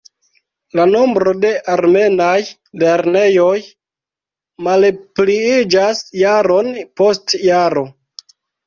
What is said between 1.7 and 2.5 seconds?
armenaj